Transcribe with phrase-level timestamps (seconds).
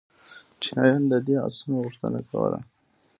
[0.61, 2.59] چینایانو د دې آسونو غوښتنه کوله